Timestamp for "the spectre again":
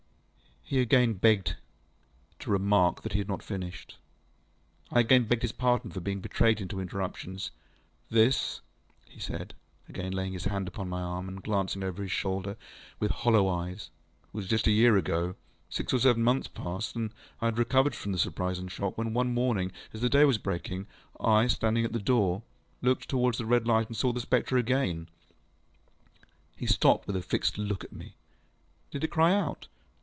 24.13-25.09